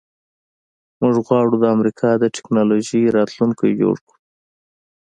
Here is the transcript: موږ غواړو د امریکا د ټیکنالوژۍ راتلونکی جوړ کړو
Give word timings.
موږ 0.99 1.15
غواړو 1.25 1.53
د 1.59 1.65
امریکا 1.75 2.09
د 2.17 2.23
ټیکنالوژۍ 2.35 3.03
راتلونکی 3.17 3.69
جوړ 3.81 3.95
کړو 4.05 4.17